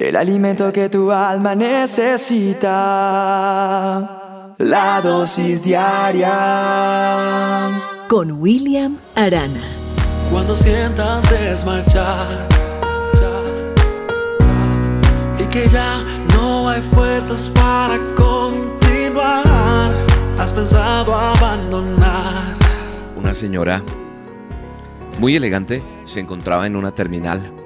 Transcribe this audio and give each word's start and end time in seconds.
el 0.00 0.16
alimento 0.16 0.72
que 0.72 0.88
tu 0.88 1.12
alma 1.12 1.54
necesita, 1.54 2.64
la 4.56 5.00
dosis 5.02 5.62
diaria. 5.62 6.30
Con 8.08 8.40
William 8.40 8.96
Arana. 9.14 9.60
Cuando 10.32 10.56
sientas 10.56 11.28
desmayar 11.28 12.48
y 15.38 15.44
que 15.44 15.68
ya 15.68 16.02
no 16.34 16.70
hay 16.70 16.80
fuerzas 16.80 17.50
para 17.54 17.98
continuar, 18.16 19.92
has 20.38 20.50
pensado 20.50 21.14
abandonar. 21.14 22.56
Una 23.16 23.34
señora 23.34 23.82
muy 25.18 25.36
elegante 25.36 25.82
se 26.04 26.20
encontraba 26.20 26.66
en 26.66 26.74
una 26.74 26.92
terminal 26.92 27.59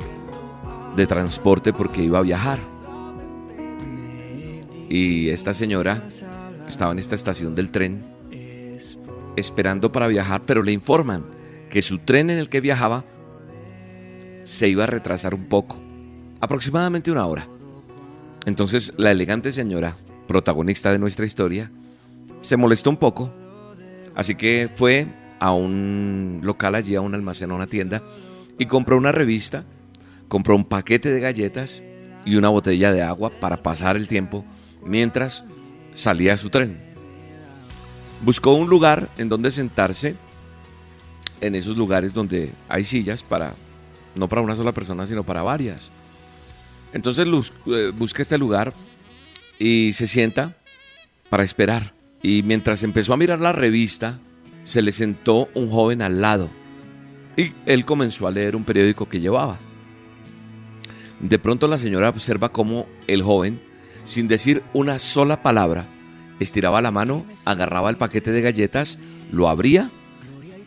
de 0.97 1.07
transporte 1.07 1.73
porque 1.73 2.03
iba 2.03 2.19
a 2.19 2.23
viajar. 2.23 2.59
Y 4.89 5.29
esta 5.31 5.55
señora 5.55 6.03
estaba 6.69 6.93
en 6.93 6.99
esta 6.99 7.15
estación 7.15 7.55
del 7.55 7.71
tren 7.71 8.05
esperando 9.37 9.91
para 9.91 10.07
viajar, 10.07 10.43
pero 10.47 10.63
le 10.63 10.73
informan 10.73 11.25
que 11.71 11.83
su 11.83 11.99
tren 11.99 12.31
en 12.31 12.39
el 12.39 12.49
que 12.49 12.61
viajaba 12.61 13.05
se 14.45 14.69
iba 14.69 14.85
a 14.85 14.87
retrasar 14.87 15.35
un 15.35 15.47
poco, 15.47 15.77
aproximadamente 16.41 17.11
una 17.11 17.27
hora. 17.27 17.49
Entonces 18.47 18.93
la 18.97 19.11
elegante 19.11 19.53
señora, 19.53 19.95
protagonista 20.29 20.93
de 20.93 20.99
nuestra 20.99 21.27
historia, 21.27 21.71
se 22.43 22.57
molestó 22.57 22.91
un 22.91 22.99
poco, 22.99 23.33
así 24.15 24.35
que 24.35 24.71
fue 24.75 25.07
a 25.41 25.53
un 25.53 26.41
local 26.43 26.75
allí, 26.75 26.95
a 26.95 27.01
un 27.01 27.15
almacén, 27.15 27.51
a 27.51 27.55
una 27.55 27.67
tienda, 27.67 28.03
y 28.59 28.67
compró 28.67 28.97
una 28.97 29.13
revista, 29.13 29.65
compró 30.29 30.57
un 30.57 30.65
paquete 30.65 31.11
de 31.11 31.21
galletas 31.21 31.83
y 32.25 32.37
una 32.37 32.49
botella 32.49 32.93
de 32.93 33.03
agua 33.03 33.31
para 33.41 33.63
pasar 33.63 33.97
el 33.97 34.09
tiempo 34.09 34.45
mientras 34.85 35.45
salía 35.93 36.37
su 36.37 36.51
tren. 36.51 36.79
Buscó 38.23 38.55
un 38.55 38.69
lugar 38.69 39.11
en 39.19 39.29
donde 39.29 39.51
sentarse, 39.51 40.17
en 41.41 41.55
esos 41.55 41.77
lugares 41.77 42.15
donde 42.15 42.53
hay 42.69 42.85
sillas 42.85 43.23
para, 43.23 43.55
no 44.15 44.29
para 44.29 44.43
una 44.43 44.57
sola 44.57 44.73
persona, 44.73 45.07
sino 45.07 45.25
para 45.25 45.43
varias. 45.43 45.93
Entonces 46.93 47.27
eh, 47.67 47.93
busca 47.95 48.23
este 48.23 48.39
lugar 48.39 48.73
y 49.59 49.93
se 49.93 50.07
sienta 50.07 50.57
para 51.29 51.45
esperar. 51.45 51.93
Y 52.23 52.43
mientras 52.43 52.83
empezó 52.83 53.13
a 53.13 53.19
mirar 53.19 53.41
la 53.41 53.53
revista, 53.53 54.19
se 54.63 54.81
le 54.81 54.93
sentó 54.93 55.49
un 55.55 55.71
joven 55.71 56.01
al 56.01 56.21
lado 56.23 56.49
y 57.37 57.53
él 57.67 57.85
comenzó 57.85 58.27
a 58.27 58.31
leer 58.31 58.57
un 58.57 58.65
periódico 58.65 59.09
que 59.09 59.21
llevaba. 59.21 59.59
De 61.25 61.39
pronto 61.39 61.69
la 61.69 61.79
señora 61.79 62.11
observa 62.11 62.51
cómo 62.51 62.87
el 63.07 63.23
joven, 63.23 63.59
sin 64.05 64.29
decir 64.29 64.63
una 64.75 64.99
sola 64.99 65.43
palabra, 65.43 65.87
estiraba 66.39 66.83
la 66.83 66.91
mano, 66.91 67.25
agarraba 67.47 67.89
el 67.89 67.97
paquete 67.97 68.31
de 68.31 68.43
galletas, 68.43 68.99
lo 69.33 69.49
abría 69.49 69.91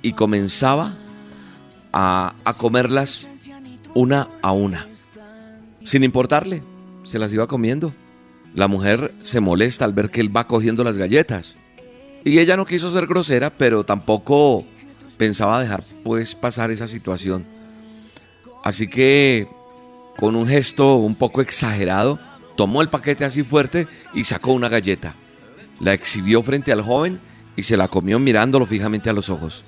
y 0.02 0.14
comenzaba 0.14 0.98
a, 1.94 2.34
a 2.44 2.54
comerlas 2.56 3.28
una 3.94 4.30
a 4.42 4.52
una. 4.52 4.88
Sin 5.84 6.04
importarle, 6.04 6.64
se 7.04 7.20
las 7.20 7.32
iba 7.32 7.46
comiendo. 7.46 7.94
La 8.56 8.68
mujer 8.68 9.14
se 9.22 9.40
molesta 9.40 9.86
al 9.86 9.94
ver 9.94 10.10
que 10.10 10.22
él 10.22 10.36
va 10.36 10.48
cogiendo 10.48 10.84
las 10.84 10.98
galletas. 10.98 11.56
Y 12.26 12.40
ella 12.40 12.58
no 12.58 12.66
quiso 12.66 12.90
ser 12.90 13.06
grosera, 13.06 13.52
pero 13.52 13.84
tampoco 13.86 14.66
pensaba 15.18 15.62
dejar 15.62 15.84
pues 16.04 16.34
pasar 16.34 16.72
esa 16.72 16.88
situación. 16.88 17.46
Así 18.64 18.88
que 18.88 19.48
con 20.18 20.36
un 20.36 20.48
gesto 20.48 20.96
un 20.96 21.16
poco 21.16 21.42
exagerado, 21.42 22.20
tomó 22.56 22.82
el 22.82 22.90
paquete 22.90 23.24
así 23.24 23.44
fuerte 23.44 23.88
y 24.14 24.24
sacó 24.24 24.52
una 24.52 24.68
galleta. 24.68 25.16
La 25.80 25.94
exhibió 25.94 26.42
frente 26.42 26.72
al 26.72 26.82
joven 26.82 27.20
y 27.56 27.64
se 27.64 27.78
la 27.78 27.88
comió 27.88 28.20
mirándolo 28.20 28.66
fijamente 28.66 29.10
a 29.10 29.14
los 29.14 29.30
ojos. 29.30 29.64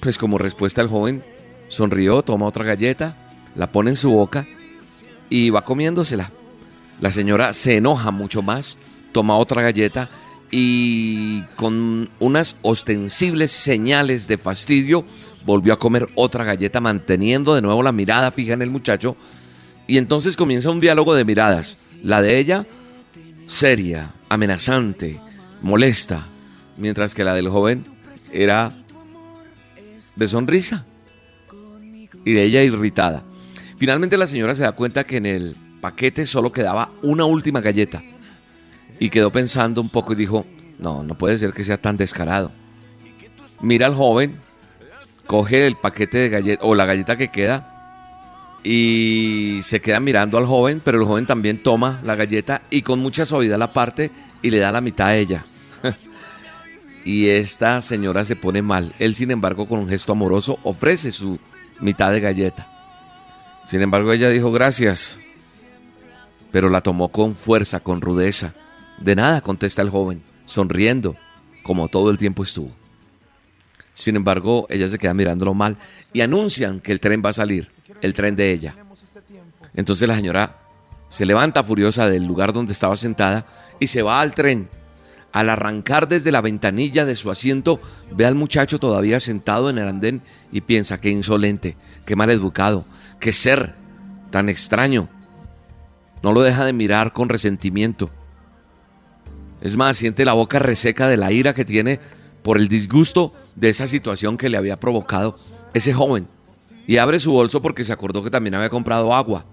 Pues 0.00 0.18
como 0.18 0.38
respuesta 0.38 0.80
el 0.80 0.88
joven 0.88 1.24
sonrió, 1.68 2.22
toma 2.22 2.46
otra 2.46 2.64
galleta, 2.64 3.16
la 3.56 3.72
pone 3.72 3.90
en 3.90 3.96
su 3.96 4.10
boca 4.10 4.46
y 5.28 5.50
va 5.50 5.64
comiéndosela. 5.64 6.30
La 7.00 7.10
señora 7.10 7.52
se 7.52 7.76
enoja 7.76 8.12
mucho 8.12 8.40
más, 8.40 8.78
toma 9.12 9.36
otra 9.36 9.62
galleta 9.62 10.08
y 10.50 11.42
con 11.56 12.08
unas 12.18 12.56
ostensibles 12.62 13.50
señales 13.50 14.28
de 14.28 14.38
fastidio 14.38 15.04
volvió 15.44 15.72
a 15.72 15.78
comer 15.78 16.08
otra 16.14 16.44
galleta 16.44 16.80
manteniendo 16.80 17.54
de 17.54 17.62
nuevo 17.62 17.82
la 17.82 17.92
mirada 17.92 18.30
fija 18.30 18.54
en 18.54 18.62
el 18.62 18.70
muchacho 18.70 19.16
y 19.86 19.98
entonces 19.98 20.36
comienza 20.36 20.70
un 20.70 20.80
diálogo 20.80 21.14
de 21.14 21.24
miradas. 21.24 21.76
La 22.02 22.22
de 22.22 22.38
ella 22.38 22.66
seria, 23.46 24.12
amenazante, 24.28 25.20
molesta, 25.60 26.26
mientras 26.76 27.14
que 27.14 27.24
la 27.24 27.34
del 27.34 27.48
joven 27.48 27.84
era 28.32 28.74
de 30.16 30.28
sonrisa 30.28 30.86
y 32.24 32.32
de 32.32 32.44
ella 32.44 32.62
irritada. 32.62 33.22
Finalmente 33.76 34.16
la 34.16 34.26
señora 34.26 34.54
se 34.54 34.62
da 34.62 34.72
cuenta 34.72 35.04
que 35.04 35.18
en 35.18 35.26
el 35.26 35.56
paquete 35.80 36.24
solo 36.24 36.52
quedaba 36.52 36.90
una 37.02 37.24
última 37.24 37.60
galleta 37.60 38.02
y 38.98 39.10
quedó 39.10 39.30
pensando 39.30 39.80
un 39.80 39.88
poco 39.88 40.12
y 40.12 40.16
dijo, 40.16 40.46
no, 40.78 41.02
no 41.02 41.16
puede 41.16 41.38
ser 41.38 41.52
que 41.52 41.64
sea 41.64 41.78
tan 41.80 41.96
descarado. 41.96 42.52
Mira 43.60 43.86
al 43.86 43.94
joven, 43.94 44.38
coge 45.26 45.66
el 45.66 45.76
paquete 45.76 46.18
de 46.18 46.28
galletas 46.28 46.64
o 46.66 46.74
la 46.74 46.86
galleta 46.86 47.16
que 47.16 47.28
queda 47.28 47.70
y 48.62 49.58
se 49.62 49.80
queda 49.80 50.00
mirando 50.00 50.38
al 50.38 50.46
joven, 50.46 50.80
pero 50.82 50.98
el 50.98 51.04
joven 51.04 51.26
también 51.26 51.62
toma 51.62 52.00
la 52.02 52.16
galleta 52.16 52.62
y 52.70 52.82
con 52.82 52.98
mucha 52.98 53.26
suavidad 53.26 53.58
la 53.58 53.72
parte 53.72 54.10
y 54.42 54.50
le 54.50 54.58
da 54.58 54.72
la 54.72 54.80
mitad 54.80 55.08
a 55.08 55.16
ella. 55.16 55.44
y 57.04 57.28
esta 57.28 57.80
señora 57.80 58.24
se 58.24 58.36
pone 58.36 58.62
mal. 58.62 58.94
Él, 58.98 59.14
sin 59.14 59.30
embargo, 59.30 59.68
con 59.68 59.78
un 59.78 59.88
gesto 59.88 60.12
amoroso, 60.12 60.58
ofrece 60.62 61.12
su 61.12 61.38
mitad 61.80 62.10
de 62.10 62.20
galleta. 62.20 62.66
Sin 63.66 63.82
embargo, 63.82 64.12
ella 64.12 64.30
dijo 64.30 64.50
gracias, 64.50 65.18
pero 66.50 66.70
la 66.70 66.80
tomó 66.80 67.08
con 67.08 67.34
fuerza, 67.34 67.80
con 67.80 68.00
rudeza. 68.00 68.54
De 68.98 69.16
nada, 69.16 69.40
contesta 69.40 69.82
el 69.82 69.90
joven, 69.90 70.22
sonriendo, 70.46 71.16
como 71.62 71.88
todo 71.88 72.10
el 72.10 72.18
tiempo 72.18 72.42
estuvo. 72.42 72.70
Sin 73.94 74.16
embargo, 74.16 74.66
ella 74.70 74.88
se 74.88 74.98
queda 74.98 75.14
mirándolo 75.14 75.54
mal 75.54 75.76
y 76.12 76.20
anuncian 76.20 76.80
que 76.80 76.92
el 76.92 77.00
tren 77.00 77.22
va 77.24 77.30
a 77.30 77.34
salir, 77.34 77.70
el 78.02 78.14
tren 78.14 78.34
de 78.34 78.52
ella. 78.52 78.76
Entonces 79.74 80.06
la 80.08 80.16
señora 80.16 80.58
se 81.08 81.26
levanta 81.26 81.62
furiosa 81.62 82.08
del 82.08 82.24
lugar 82.24 82.52
donde 82.52 82.72
estaba 82.72 82.96
sentada 82.96 83.46
y 83.78 83.86
se 83.86 84.02
va 84.02 84.20
al 84.20 84.34
tren. 84.34 84.68
Al 85.32 85.48
arrancar 85.48 86.08
desde 86.08 86.32
la 86.32 86.40
ventanilla 86.40 87.04
de 87.04 87.16
su 87.16 87.30
asiento, 87.30 87.80
ve 88.12 88.24
al 88.24 88.34
muchacho 88.34 88.78
todavía 88.78 89.18
sentado 89.18 89.68
en 89.70 89.78
el 89.78 89.88
andén 89.88 90.22
y 90.52 90.60
piensa, 90.60 91.00
qué 91.00 91.10
insolente, 91.10 91.76
qué 92.06 92.14
mal 92.14 92.30
educado, 92.30 92.84
qué 93.20 93.32
ser 93.32 93.74
tan 94.30 94.48
extraño. 94.48 95.08
No 96.22 96.32
lo 96.32 96.42
deja 96.42 96.64
de 96.64 96.72
mirar 96.72 97.12
con 97.12 97.28
resentimiento. 97.28 98.10
Es 99.64 99.78
más, 99.78 99.96
siente 99.96 100.26
la 100.26 100.34
boca 100.34 100.58
reseca 100.58 101.08
de 101.08 101.16
la 101.16 101.32
ira 101.32 101.54
que 101.54 101.64
tiene 101.64 101.98
por 102.42 102.58
el 102.58 102.68
disgusto 102.68 103.32
de 103.56 103.70
esa 103.70 103.86
situación 103.86 104.36
que 104.36 104.50
le 104.50 104.58
había 104.58 104.78
provocado 104.78 105.36
ese 105.72 105.94
joven. 105.94 106.28
Y 106.86 106.98
abre 106.98 107.18
su 107.18 107.32
bolso 107.32 107.62
porque 107.62 107.82
se 107.82 107.92
acordó 107.92 108.22
que 108.22 108.30
también 108.30 108.54
había 108.54 108.68
comprado 108.68 109.14
agua. 109.14 109.46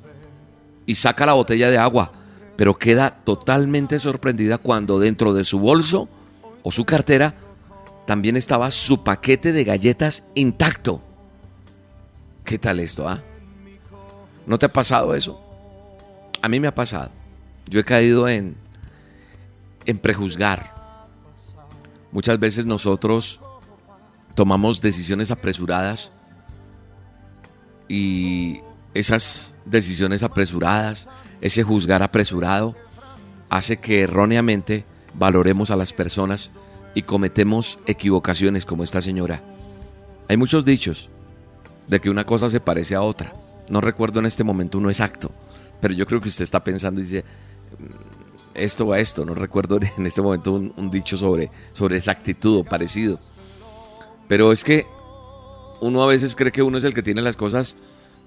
Y 0.85 0.95
saca 0.95 1.25
la 1.25 1.31
botella 1.31 1.69
de 1.69 1.77
agua, 1.77 2.11
pero 2.57 2.77
queda 2.77 3.21
totalmente 3.23 3.99
sorprendida 3.99 4.57
cuando 4.57 4.99
dentro 4.99 5.33
de 5.33 5.45
su 5.45 5.59
bolso 5.59 6.09
o 6.61 6.71
su 6.71 6.83
cartera 6.83 7.33
también 8.05 8.35
estaba 8.35 8.69
su 8.69 9.05
paquete 9.05 9.53
de 9.53 9.63
galletas 9.63 10.25
intacto. 10.35 11.01
¿Qué 12.43 12.59
tal 12.59 12.81
esto, 12.81 13.07
ah? 13.07 13.23
¿No 14.45 14.59
te 14.59 14.65
ha 14.65 14.69
pasado 14.69 15.15
eso? 15.15 15.41
A 16.41 16.49
mí 16.49 16.59
me 16.59 16.67
ha 16.67 16.75
pasado. 16.75 17.11
Yo 17.69 17.79
he 17.79 17.85
caído 17.85 18.27
en 18.27 18.57
en 19.85 19.97
prejuzgar. 19.97 20.73
Muchas 22.11 22.39
veces 22.39 22.65
nosotros 22.65 23.39
tomamos 24.35 24.81
decisiones 24.81 25.31
apresuradas 25.31 26.11
y 27.87 28.61
esas 28.93 29.53
decisiones 29.65 30.23
apresuradas, 30.23 31.07
ese 31.41 31.63
juzgar 31.63 32.03
apresurado, 32.03 32.75
hace 33.49 33.77
que 33.77 34.01
erróneamente 34.01 34.85
valoremos 35.13 35.71
a 35.71 35.75
las 35.75 35.93
personas 35.93 36.51
y 36.95 37.03
cometemos 37.03 37.79
equivocaciones 37.85 38.65
como 38.65 38.83
esta 38.83 39.01
señora. 39.01 39.41
Hay 40.27 40.37
muchos 40.37 40.65
dichos 40.65 41.09
de 41.87 41.99
que 41.99 42.09
una 42.09 42.25
cosa 42.25 42.49
se 42.49 42.59
parece 42.59 42.95
a 42.95 43.01
otra. 43.01 43.33
No 43.69 43.81
recuerdo 43.81 44.19
en 44.19 44.25
este 44.25 44.43
momento 44.43 44.77
uno 44.77 44.89
exacto, 44.89 45.31
pero 45.81 45.93
yo 45.93 46.05
creo 46.05 46.21
que 46.21 46.29
usted 46.29 46.43
está 46.43 46.63
pensando 46.63 47.01
y 47.01 47.03
dice, 47.03 47.25
esto 48.53 48.85
o 48.85 48.95
esto, 48.95 49.25
no 49.25 49.35
recuerdo 49.35 49.79
en 49.97 50.05
este 50.05 50.21
momento 50.21 50.53
un, 50.53 50.89
dicho 50.89 51.17
sobre, 51.17 51.51
sobre 51.71 51.97
esa 51.97 52.11
actitud 52.11 52.59
o 52.59 52.63
parecido. 52.63 53.19
Pero 54.27 54.51
es 54.51 54.63
que 54.63 54.85
uno 55.81 56.03
a 56.03 56.07
veces 56.07 56.35
cree 56.35 56.51
que 56.51 56.63
uno 56.63 56.77
es 56.77 56.83
el 56.83 56.93
que 56.93 57.03
tiene 57.03 57.21
las 57.21 57.37
cosas 57.37 57.75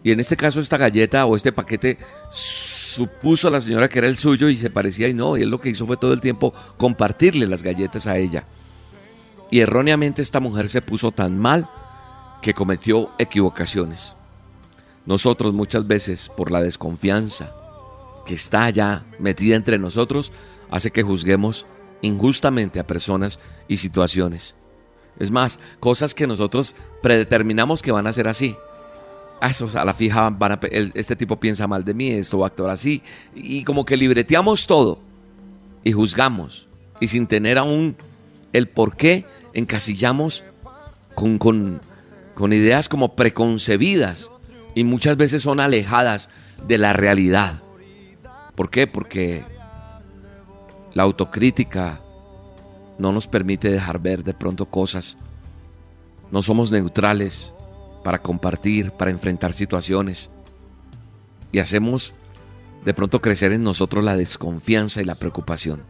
y 0.02 0.12
en 0.12 0.20
este 0.20 0.36
caso 0.36 0.60
esta 0.60 0.76
galleta 0.76 1.24
o 1.26 1.34
este 1.34 1.52
paquete 1.52 1.98
supuso 2.30 3.48
la 3.48 3.60
señora 3.60 3.88
que 3.88 4.00
era 4.00 4.08
el 4.08 4.18
suyo 4.18 4.48
y 4.48 4.56
se 4.56 4.70
parecía 4.70 5.08
y 5.08 5.14
no, 5.14 5.36
y 5.36 5.42
él 5.42 5.50
lo 5.50 5.60
que 5.60 5.70
hizo 5.70 5.86
fue 5.86 5.96
todo 5.96 6.12
el 6.12 6.20
tiempo 6.20 6.52
compartirle 6.76 7.46
las 7.46 7.62
galletas 7.62 8.06
a 8.06 8.18
ella. 8.18 8.44
Y 9.50 9.60
erróneamente 9.60 10.20
esta 10.20 10.40
mujer 10.40 10.68
se 10.68 10.82
puso 10.82 11.10
tan 11.10 11.38
mal 11.38 11.68
que 12.42 12.54
cometió 12.54 13.10
equivocaciones. 13.18 14.14
Nosotros 15.06 15.54
muchas 15.54 15.86
veces, 15.86 16.30
por 16.34 16.50
la 16.50 16.62
desconfianza 16.62 17.54
que 18.24 18.34
está 18.34 18.70
ya 18.70 19.04
metida 19.18 19.56
entre 19.56 19.78
nosotros, 19.78 20.32
hace 20.70 20.90
que 20.90 21.02
juzguemos 21.02 21.66
injustamente 22.02 22.78
a 22.80 22.86
personas 22.86 23.40
y 23.68 23.78
situaciones. 23.78 24.56
Es 25.18 25.30
más, 25.30 25.60
cosas 25.80 26.14
que 26.14 26.26
nosotros 26.26 26.74
predeterminamos 27.02 27.82
que 27.82 27.92
van 27.92 28.06
a 28.06 28.12
ser 28.12 28.28
así. 28.28 28.56
Ah, 29.40 29.52
a 29.74 29.84
la 29.84 29.94
fija, 29.94 30.36
este 30.94 31.16
tipo 31.16 31.38
piensa 31.38 31.66
mal 31.66 31.84
de 31.84 31.94
mí, 31.94 32.08
esto 32.10 32.38
va 32.38 32.46
a 32.46 32.48
actuar 32.48 32.70
así. 32.70 33.02
Y 33.34 33.64
como 33.64 33.84
que 33.84 33.96
libreteamos 33.96 34.66
todo 34.66 35.00
y 35.82 35.92
juzgamos. 35.92 36.68
Y 37.00 37.08
sin 37.08 37.26
tener 37.26 37.58
aún 37.58 37.96
el 38.52 38.68
por 38.68 38.96
qué, 38.96 39.26
encasillamos 39.52 40.44
con, 41.14 41.38
con, 41.38 41.80
con 42.34 42.52
ideas 42.52 42.88
como 42.88 43.14
preconcebidas 43.14 44.30
y 44.74 44.84
muchas 44.84 45.16
veces 45.16 45.42
son 45.42 45.60
alejadas 45.60 46.28
de 46.66 46.78
la 46.78 46.92
realidad. 46.92 47.63
¿Por 48.54 48.70
qué? 48.70 48.86
Porque 48.86 49.44
la 50.92 51.02
autocrítica 51.02 52.00
no 52.98 53.12
nos 53.12 53.26
permite 53.26 53.70
dejar 53.70 53.98
ver 53.98 54.22
de 54.22 54.34
pronto 54.34 54.66
cosas. 54.66 55.16
No 56.30 56.42
somos 56.42 56.70
neutrales 56.70 57.52
para 58.04 58.22
compartir, 58.22 58.92
para 58.92 59.10
enfrentar 59.10 59.52
situaciones. 59.52 60.30
Y 61.50 61.58
hacemos 61.58 62.14
de 62.84 62.94
pronto 62.94 63.20
crecer 63.20 63.52
en 63.52 63.62
nosotros 63.62 64.04
la 64.04 64.16
desconfianza 64.16 65.00
y 65.00 65.04
la 65.04 65.14
preocupación. 65.14 65.82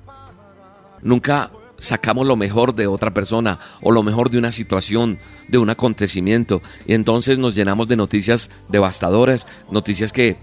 Nunca 1.03 1.51
sacamos 1.77 2.27
lo 2.27 2.37
mejor 2.37 2.75
de 2.75 2.87
otra 2.87 3.13
persona 3.13 3.59
o 3.83 3.91
lo 3.91 4.03
mejor 4.03 4.31
de 4.31 4.39
una 4.39 4.53
situación, 4.53 5.19
de 5.49 5.59
un 5.59 5.71
acontecimiento. 5.71 6.63
Y 6.87 6.95
entonces 6.95 7.39
nos 7.39 7.55
llenamos 7.55 7.89
de 7.89 7.97
noticias 7.97 8.51
devastadoras, 8.69 9.47
noticias 9.71 10.13
que 10.13 10.39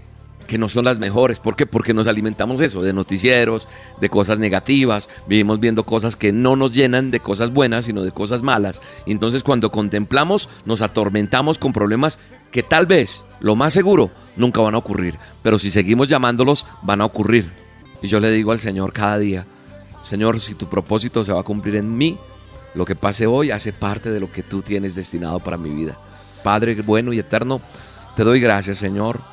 que 0.52 0.58
no 0.58 0.68
son 0.68 0.84
las 0.84 0.98
mejores. 0.98 1.38
¿Por 1.38 1.56
qué? 1.56 1.64
Porque 1.64 1.94
nos 1.94 2.06
alimentamos 2.06 2.60
eso, 2.60 2.82
de 2.82 2.92
noticieros, 2.92 3.70
de 4.02 4.10
cosas 4.10 4.38
negativas, 4.38 5.08
vivimos 5.26 5.60
viendo 5.60 5.86
cosas 5.86 6.14
que 6.14 6.30
no 6.30 6.56
nos 6.56 6.74
llenan 6.74 7.10
de 7.10 7.20
cosas 7.20 7.54
buenas, 7.54 7.86
sino 7.86 8.02
de 8.02 8.12
cosas 8.12 8.42
malas. 8.42 8.82
Entonces 9.06 9.44
cuando 9.44 9.72
contemplamos, 9.72 10.50
nos 10.66 10.82
atormentamos 10.82 11.56
con 11.56 11.72
problemas 11.72 12.18
que 12.50 12.62
tal 12.62 12.84
vez, 12.84 13.24
lo 13.40 13.56
más 13.56 13.72
seguro, 13.72 14.10
nunca 14.36 14.60
van 14.60 14.74
a 14.74 14.78
ocurrir. 14.78 15.18
Pero 15.40 15.58
si 15.58 15.70
seguimos 15.70 16.06
llamándolos, 16.08 16.66
van 16.82 17.00
a 17.00 17.06
ocurrir. 17.06 17.50
Y 18.02 18.08
yo 18.08 18.20
le 18.20 18.30
digo 18.30 18.52
al 18.52 18.60
Señor 18.60 18.92
cada 18.92 19.16
día, 19.16 19.46
Señor, 20.04 20.38
si 20.38 20.54
tu 20.54 20.68
propósito 20.68 21.24
se 21.24 21.32
va 21.32 21.40
a 21.40 21.44
cumplir 21.44 21.76
en 21.76 21.96
mí, 21.96 22.18
lo 22.74 22.84
que 22.84 22.94
pase 22.94 23.26
hoy 23.26 23.52
hace 23.52 23.72
parte 23.72 24.10
de 24.10 24.20
lo 24.20 24.30
que 24.30 24.42
tú 24.42 24.60
tienes 24.60 24.94
destinado 24.94 25.40
para 25.40 25.56
mi 25.56 25.70
vida. 25.70 25.98
Padre 26.44 26.74
bueno 26.82 27.14
y 27.14 27.18
eterno, 27.18 27.62
te 28.16 28.22
doy 28.22 28.38
gracias, 28.38 28.76
Señor 28.76 29.32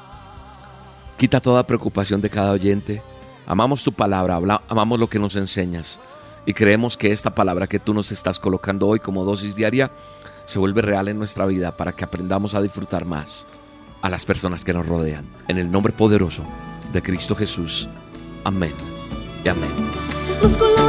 Quita 1.19 1.41
toda 1.41 1.67
preocupación 1.67 2.21
de 2.21 2.29
cada 2.29 2.53
oyente. 2.53 3.01
Amamos 3.45 3.83
tu 3.83 3.91
palabra, 3.91 4.39
amamos 4.69 4.97
lo 5.01 5.09
que 5.09 5.19
nos 5.19 5.35
enseñas 5.35 5.99
y 6.45 6.53
creemos 6.53 6.95
que 6.95 7.11
esta 7.11 7.35
palabra 7.35 7.67
que 7.67 7.77
tú 7.77 7.93
nos 7.93 8.13
estás 8.13 8.39
colocando 8.39 8.87
hoy 8.87 9.01
como 9.01 9.25
dosis 9.25 9.53
diaria 9.55 9.91
se 10.45 10.59
vuelve 10.59 10.81
real 10.81 11.09
en 11.09 11.17
nuestra 11.17 11.45
vida 11.45 11.75
para 11.75 11.91
que 11.91 12.05
aprendamos 12.05 12.55
a 12.55 12.61
disfrutar 12.61 13.03
más 13.03 13.45
a 14.01 14.09
las 14.09 14.25
personas 14.25 14.63
que 14.63 14.71
nos 14.71 14.87
rodean. 14.87 15.27
En 15.49 15.57
el 15.57 15.69
nombre 15.69 15.91
poderoso 15.91 16.45
de 16.93 17.01
Cristo 17.01 17.35
Jesús. 17.35 17.89
Amén 18.45 18.73
y 19.43 19.49
amén. 19.49 20.88